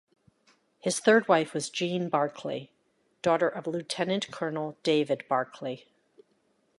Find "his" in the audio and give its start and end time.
0.79-0.99